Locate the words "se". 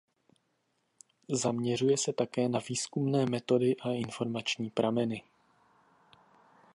1.97-2.13